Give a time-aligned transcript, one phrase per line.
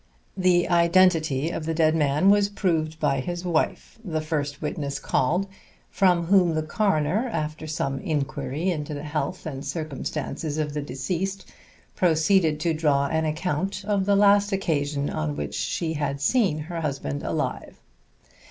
[0.35, 5.45] The identity of the dead man was proved by his wife, the first witness called,
[5.91, 11.51] from whom the coroner, after some inquiry into the health and circumstances of the deceased,
[11.95, 16.81] proceeded to draw an account of the last occasion on which she had seen her
[16.81, 17.79] husband alive.